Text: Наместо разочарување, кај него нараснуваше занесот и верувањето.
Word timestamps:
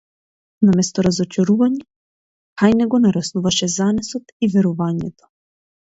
Наместо 0.67 1.03
разочарување, 1.07 1.85
кај 2.63 2.75
него 2.79 3.03
нараснуваше 3.05 3.73
занесот 3.77 4.37
и 4.45 4.51
верувањето. 4.57 5.31